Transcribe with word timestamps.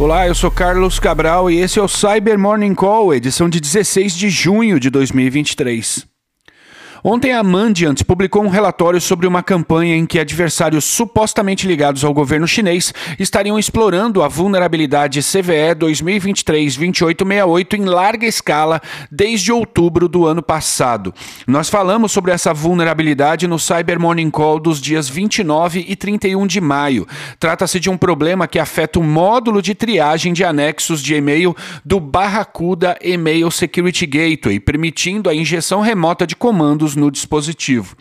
Olá, 0.00 0.28
eu 0.28 0.34
sou 0.34 0.48
Carlos 0.48 1.00
Cabral 1.00 1.50
e 1.50 1.58
esse 1.58 1.76
é 1.76 1.82
o 1.82 1.88
Cyber 1.88 2.38
Morning 2.38 2.72
Call, 2.72 3.12
edição 3.12 3.48
de 3.48 3.58
16 3.58 4.14
de 4.14 4.30
junho 4.30 4.78
de 4.78 4.90
2023. 4.90 6.07
Ontem 7.02 7.32
a 7.32 7.42
Mandiant 7.42 8.02
publicou 8.02 8.42
um 8.42 8.48
relatório 8.48 9.00
sobre 9.00 9.26
uma 9.26 9.42
campanha 9.42 9.96
em 9.96 10.04
que 10.04 10.18
adversários 10.18 10.84
supostamente 10.84 11.66
ligados 11.66 12.04
ao 12.04 12.12
governo 12.12 12.46
chinês 12.48 12.92
estariam 13.18 13.58
explorando 13.58 14.22
a 14.22 14.28
vulnerabilidade 14.28 15.20
CVE 15.20 15.76
2023-2868 15.78 17.74
em 17.74 17.84
larga 17.84 18.26
escala 18.26 18.80
desde 19.10 19.52
outubro 19.52 20.08
do 20.08 20.26
ano 20.26 20.42
passado. 20.42 21.14
Nós 21.46 21.68
falamos 21.68 22.10
sobre 22.10 22.32
essa 22.32 22.52
vulnerabilidade 22.52 23.46
no 23.46 23.58
Cyber 23.58 24.00
Morning 24.00 24.30
Call 24.30 24.58
dos 24.58 24.80
dias 24.80 25.08
29 25.08 25.84
e 25.86 25.94
31 25.94 26.46
de 26.46 26.60
maio. 26.60 27.06
Trata-se 27.38 27.78
de 27.78 27.88
um 27.88 27.96
problema 27.96 28.48
que 28.48 28.58
afeta 28.58 28.98
o 28.98 29.04
módulo 29.04 29.62
de 29.62 29.74
triagem 29.74 30.32
de 30.32 30.44
anexos 30.44 31.00
de 31.02 31.14
e-mail 31.14 31.54
do 31.84 32.00
Barracuda 32.00 32.98
Email 33.00 33.50
Security 33.50 34.06
Gateway, 34.06 34.58
permitindo 34.58 35.30
a 35.30 35.34
injeção 35.34 35.80
remota 35.80 36.26
de 36.26 36.34
comandos 36.34 36.87
no 36.96 37.10
dispositivo. 37.10 37.96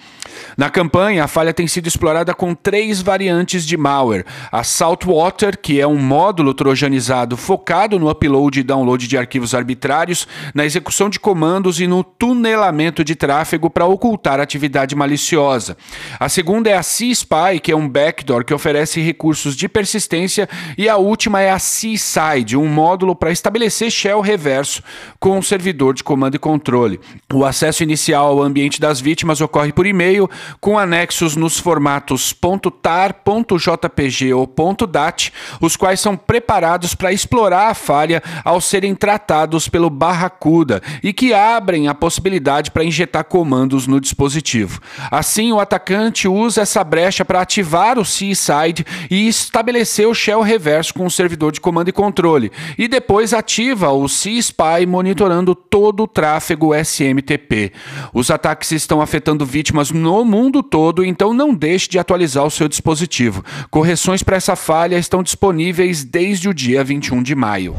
Na 0.58 0.70
campanha, 0.70 1.24
a 1.24 1.28
falha 1.28 1.54
tem 1.54 1.68
sido 1.68 1.88
explorada 1.88 2.34
com 2.34 2.54
três 2.54 3.02
variantes 3.02 3.66
de 3.66 3.78
malware: 3.78 4.26
a 4.52 4.64
Saltwater, 4.64 5.58
que 5.58 5.80
é 5.80 5.88
um 5.88 5.98
módulo 5.98 6.54
trojanizado 6.54 7.38
focado 7.38 8.00
no 8.00 8.10
upload 8.10 8.60
e 8.60 8.64
download 8.64 9.08
de 9.08 9.18
arquivos 9.18 9.54
arbitrários, 9.54 10.28
na 10.54 10.66
execução 10.66 11.10
de 11.10 11.20
comandos 11.20 11.80
e 11.80 11.88
no 11.88 12.04
tunelamento 12.04 13.04
de 13.04 13.16
tráfego 13.16 13.70
para 13.70 13.86
ocultar 13.86 14.40
atividade 14.40 14.96
maliciosa. 14.96 15.78
A 16.20 16.30
segunda 16.30 16.70
é 16.70 16.74
a 16.74 16.84
C-Spy, 16.84 17.60
que 17.62 17.72
é 17.72 17.76
um 17.76 17.88
backdoor 17.88 18.44
que 18.44 18.54
oferece 18.54 19.02
recursos 19.02 19.56
de 19.56 19.68
persistência, 19.68 20.48
e 20.78 20.88
a 20.90 20.98
última 20.98 21.42
é 21.42 21.52
a 21.52 21.60
C-Side, 21.60 22.58
um 22.58 22.68
módulo 22.68 23.16
para 23.16 23.32
estabelecer 23.32 23.92
shell 23.92 24.22
reverso 24.22 24.82
com 25.20 25.38
um 25.38 25.42
servidor 25.42 25.94
de 25.94 26.04
comando 26.04 26.36
e 26.36 26.40
controle. 26.40 27.00
O 27.34 27.46
acesso 27.46 27.84
inicial 27.84 28.28
ao 28.28 28.42
ambiente 28.42 28.77
das 28.80 29.00
vítimas 29.00 29.42
ocorre 29.42 29.72
por 29.72 29.86
e-mail, 29.86 30.30
com 30.60 30.78
anexos 30.78 31.36
nos 31.36 31.60
formatos 31.60 32.36
.tar, 32.82 33.16
.jpg 33.58 34.34
ou 34.34 34.50
.dat, 34.90 35.32
os 35.62 35.76
quais 35.76 36.00
são 36.00 36.16
preparados 36.16 36.96
para 36.96 37.12
explorar 37.12 37.70
a 37.70 37.74
falha 37.74 38.22
ao 38.44 38.62
serem 38.62 38.96
tratados 38.96 39.68
pelo 39.68 39.90
Barracuda 39.90 40.82
e 41.04 41.14
que 41.14 41.34
abrem 41.34 41.88
a 41.88 41.96
possibilidade 41.96 42.72
para 42.72 42.84
injetar 42.84 43.24
comandos 43.26 43.88
no 43.88 44.00
dispositivo. 44.00 44.80
Assim, 45.12 45.52
o 45.52 45.60
atacante 45.60 46.28
usa 46.28 46.62
essa 46.62 46.84
brecha 46.84 47.24
para 47.26 47.42
ativar 47.42 48.00
o 48.00 48.06
C-Side 48.06 48.86
e 49.10 49.28
estabelecer 49.28 50.08
o 50.08 50.14
shell 50.14 50.42
reverso 50.42 50.94
com 50.94 51.06
o 51.06 51.12
servidor 51.12 51.52
de 51.52 51.62
comando 51.62 51.90
e 51.90 51.94
controle, 51.94 52.52
e 52.78 52.88
depois 52.88 53.34
ativa 53.34 53.92
o 53.92 54.08
C-Spy 54.08 54.86
monitorando 54.88 55.54
todo 55.56 56.04
o 56.04 56.08
tráfego 56.08 56.74
SMTP. 56.74 57.72
Os 58.14 58.32
ataques 58.32 58.67
ataques 58.68 58.72
estão 58.72 59.02
afetando 59.02 59.46
vítimas 59.46 59.92
no 59.92 60.26
mundo 60.26 60.62
todo, 60.62 61.06
então 61.06 61.34
não 61.34 61.54
deixe 61.54 61.90
de 61.90 62.00
atualizar 62.00 62.46
o 62.46 62.52
seu 62.52 62.68
dispositivo. 62.68 63.44
Correções 63.70 64.22
para 64.24 64.38
essa 64.38 64.56
falha 64.56 64.98
estão 64.98 65.24
disponíveis 65.24 66.04
desde 66.04 66.50
o 66.50 66.54
dia 66.54 66.84
21 66.84 67.24
de 67.24 67.36
maio. 67.36 67.76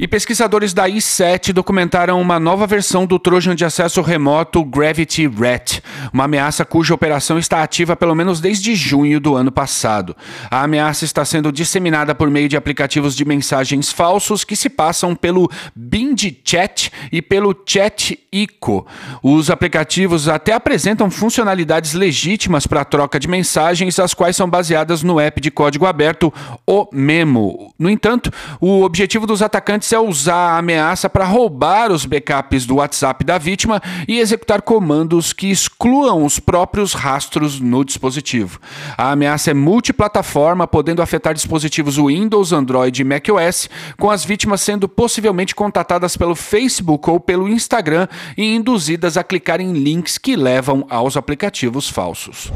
E 0.00 0.06
pesquisadores 0.06 0.72
da 0.72 0.88
i7 0.88 1.52
documentaram 1.52 2.20
uma 2.20 2.38
nova 2.38 2.68
versão 2.68 3.04
do 3.04 3.18
Trojan 3.18 3.56
de 3.56 3.64
acesso 3.64 4.00
remoto 4.00 4.64
Gravity 4.64 5.26
Rat, 5.26 5.80
uma 6.12 6.22
ameaça 6.22 6.64
cuja 6.64 6.94
operação 6.94 7.36
está 7.36 7.64
ativa 7.64 7.96
pelo 7.96 8.14
menos 8.14 8.40
desde 8.40 8.76
junho 8.76 9.18
do 9.18 9.34
ano 9.34 9.50
passado. 9.50 10.16
A 10.48 10.62
ameaça 10.62 11.04
está 11.04 11.24
sendo 11.24 11.50
disseminada 11.50 12.14
por 12.14 12.30
meio 12.30 12.48
de 12.48 12.56
aplicativos 12.56 13.16
de 13.16 13.24
mensagens 13.24 13.90
falsos 13.90 14.44
que 14.44 14.54
se 14.54 14.68
passam 14.68 15.16
pelo 15.16 15.50
Bind 15.74 16.32
Chat 16.44 16.92
e 17.10 17.20
pelo 17.20 17.52
Chat 17.66 18.16
ICO. 18.30 18.86
Os 19.20 19.50
aplicativos 19.50 20.28
até 20.28 20.52
apresentam 20.52 21.10
funcionalidades 21.10 21.94
legítimas 21.94 22.68
para 22.68 22.82
a 22.82 22.84
troca 22.84 23.18
de 23.18 23.26
mensagens, 23.26 23.98
as 23.98 24.14
quais 24.14 24.36
são 24.36 24.48
baseadas 24.48 25.02
no 25.02 25.18
app 25.18 25.40
de 25.40 25.50
código 25.50 25.86
aberto 25.86 26.32
O 26.64 26.86
Memo. 26.92 27.74
No 27.76 27.90
entanto, 27.90 28.30
o 28.60 28.82
objetivo 28.84 29.26
dos 29.26 29.42
atacantes 29.42 29.87
é 29.94 29.98
usar 29.98 30.54
a 30.54 30.58
ameaça 30.58 31.08
para 31.08 31.24
roubar 31.24 31.90
os 31.90 32.04
backups 32.04 32.66
do 32.66 32.76
WhatsApp 32.76 33.24
da 33.24 33.38
vítima 33.38 33.80
e 34.06 34.18
executar 34.18 34.62
comandos 34.62 35.32
que 35.32 35.50
excluam 35.50 36.24
os 36.24 36.38
próprios 36.38 36.92
rastros 36.92 37.60
no 37.60 37.84
dispositivo. 37.84 38.60
A 38.96 39.12
ameaça 39.12 39.50
é 39.50 39.54
multiplataforma, 39.54 40.66
podendo 40.66 41.02
afetar 41.02 41.34
dispositivos 41.34 41.96
Windows, 41.96 42.52
Android 42.52 43.00
e 43.00 43.04
macOS, 43.04 43.68
com 43.98 44.10
as 44.10 44.24
vítimas 44.24 44.60
sendo 44.60 44.88
possivelmente 44.88 45.54
contatadas 45.54 46.16
pelo 46.16 46.34
Facebook 46.34 47.08
ou 47.08 47.20
pelo 47.20 47.48
Instagram 47.48 48.08
e 48.36 48.54
induzidas 48.54 49.16
a 49.16 49.24
clicar 49.24 49.60
em 49.60 49.72
links 49.72 50.18
que 50.18 50.36
levam 50.36 50.86
aos 50.88 51.16
aplicativos 51.16 51.88
falsos. 51.88 52.50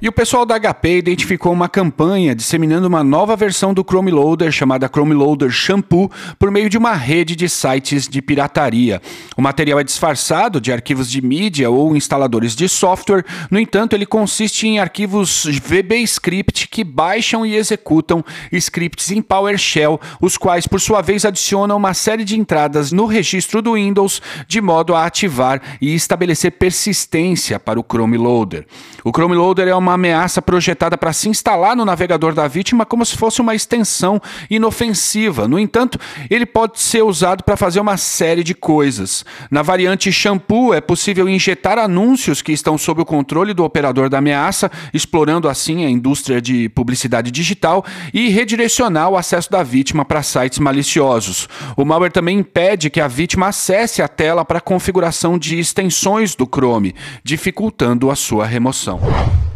E 0.00 0.06
o 0.06 0.12
pessoal 0.12 0.46
da 0.46 0.56
HP 0.56 0.98
identificou 0.98 1.52
uma 1.52 1.68
campanha 1.68 2.32
disseminando 2.32 2.86
uma 2.86 3.02
nova 3.02 3.34
versão 3.34 3.74
do 3.74 3.82
Chrome 3.82 4.12
Loader 4.12 4.52
chamada 4.52 4.86
Chrome 4.86 5.12
Loader 5.12 5.50
Shampoo 5.50 6.08
por 6.38 6.52
meio 6.52 6.70
de 6.70 6.78
uma 6.78 6.94
rede 6.94 7.34
de 7.34 7.48
sites 7.48 8.06
de 8.06 8.22
pirataria. 8.22 9.02
O 9.36 9.42
material 9.42 9.80
é 9.80 9.82
disfarçado 9.82 10.60
de 10.60 10.72
arquivos 10.72 11.10
de 11.10 11.20
mídia 11.20 11.68
ou 11.68 11.96
instaladores 11.96 12.54
de 12.54 12.68
software, 12.68 13.24
no 13.50 13.58
entanto, 13.58 13.94
ele 13.94 14.06
consiste 14.06 14.68
em 14.68 14.78
arquivos 14.78 15.44
VB-script 15.44 16.68
que 16.68 16.84
baixam 16.84 17.44
e 17.44 17.56
executam 17.56 18.24
scripts 18.52 19.10
em 19.10 19.20
PowerShell, 19.20 20.00
os 20.20 20.36
quais, 20.36 20.68
por 20.68 20.80
sua 20.80 21.02
vez, 21.02 21.24
adicionam 21.24 21.76
uma 21.76 21.92
série 21.92 22.22
de 22.22 22.38
entradas 22.38 22.92
no 22.92 23.04
registro 23.04 23.60
do 23.60 23.74
Windows 23.74 24.22
de 24.46 24.60
modo 24.60 24.94
a 24.94 25.06
ativar 25.06 25.60
e 25.80 25.92
estabelecer 25.92 26.52
persistência 26.52 27.58
para 27.58 27.80
o 27.80 27.84
Chrome 27.84 28.16
Loader. 28.16 28.64
O 29.02 29.10
Chrome 29.10 29.34
Loader 29.34 29.66
é 29.66 29.74
uma 29.74 29.87
uma 29.88 29.94
ameaça 29.94 30.40
projetada 30.40 30.96
para 30.96 31.12
se 31.12 31.28
instalar 31.28 31.74
no 31.74 31.84
navegador 31.84 32.34
da 32.34 32.46
vítima 32.46 32.84
como 32.84 33.04
se 33.04 33.16
fosse 33.16 33.40
uma 33.40 33.54
extensão 33.54 34.20
inofensiva. 34.50 35.48
No 35.48 35.58
entanto, 35.58 35.98
ele 36.30 36.46
pode 36.46 36.78
ser 36.80 37.02
usado 37.02 37.42
para 37.42 37.56
fazer 37.56 37.80
uma 37.80 37.96
série 37.96 38.44
de 38.44 38.54
coisas. 38.54 39.24
Na 39.50 39.62
variante 39.62 40.12
shampoo, 40.12 40.74
é 40.74 40.80
possível 40.80 41.28
injetar 41.28 41.78
anúncios 41.78 42.42
que 42.42 42.52
estão 42.52 42.76
sob 42.76 43.00
o 43.02 43.06
controle 43.06 43.54
do 43.54 43.64
operador 43.64 44.08
da 44.08 44.18
ameaça, 44.18 44.70
explorando 44.92 45.48
assim 45.48 45.84
a 45.84 45.90
indústria 45.90 46.40
de 46.40 46.68
publicidade 46.68 47.30
digital 47.30 47.84
e 48.12 48.28
redirecionar 48.28 49.08
o 49.08 49.16
acesso 49.16 49.50
da 49.50 49.62
vítima 49.62 50.04
para 50.04 50.22
sites 50.22 50.58
maliciosos. 50.58 51.48
O 51.76 51.84
malware 51.84 52.12
também 52.12 52.38
impede 52.38 52.90
que 52.90 53.00
a 53.00 53.08
vítima 53.08 53.48
acesse 53.48 54.02
a 54.02 54.08
tela 54.08 54.44
para 54.44 54.60
configuração 54.60 55.38
de 55.38 55.58
extensões 55.58 56.34
do 56.34 56.46
Chrome, 56.46 56.94
dificultando 57.24 58.10
a 58.10 58.16
sua 58.16 58.44
remoção. 58.44 59.00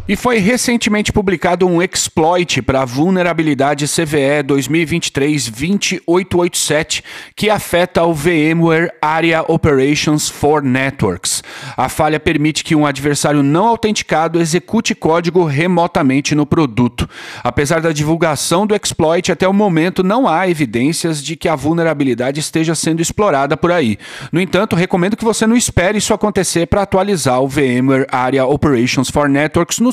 E 0.05 0.17
foi 0.17 0.37
recentemente 0.37 1.13
publicado 1.13 1.65
um 1.65 1.81
exploit 1.81 2.61
para 2.61 2.81
a 2.81 2.85
vulnerabilidade 2.85 3.87
CVE 3.87 4.43
2023-2887 4.45 7.01
que 7.33 7.49
afeta 7.49 8.03
o 8.03 8.13
VMware 8.13 8.91
Area 9.01 9.45
Operations 9.47 10.27
for 10.27 10.61
Networks. 10.61 11.41
A 11.77 11.87
falha 11.87 12.19
permite 12.19 12.65
que 12.65 12.75
um 12.75 12.85
adversário 12.85 13.41
não 13.41 13.65
autenticado 13.65 14.41
execute 14.41 14.93
código 14.93 15.45
remotamente 15.45 16.35
no 16.35 16.45
produto. 16.45 17.09
Apesar 17.41 17.79
da 17.79 17.93
divulgação 17.93 18.67
do 18.67 18.75
exploit, 18.75 19.31
até 19.31 19.47
o 19.47 19.53
momento 19.53 20.03
não 20.03 20.27
há 20.27 20.49
evidências 20.49 21.23
de 21.23 21.37
que 21.37 21.47
a 21.47 21.55
vulnerabilidade 21.55 22.41
esteja 22.41 22.75
sendo 22.75 23.01
explorada 23.01 23.55
por 23.55 23.71
aí. 23.71 23.97
No 24.33 24.41
entanto, 24.41 24.75
recomendo 24.75 25.15
que 25.15 25.23
você 25.23 25.47
não 25.47 25.55
espere 25.55 25.97
isso 25.97 26.13
acontecer 26.13 26.67
para 26.67 26.81
atualizar 26.81 27.41
o 27.41 27.47
VMware 27.47 28.05
Area 28.11 28.45
Operations 28.45 29.09
for 29.09 29.29
Networks 29.29 29.79
no 29.79 29.92